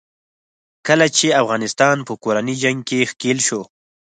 [0.87, 3.61] کله چې افغانستان په کورني جنګ کې ښکېل شو.